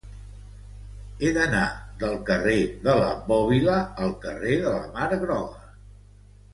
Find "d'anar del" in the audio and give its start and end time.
1.35-2.17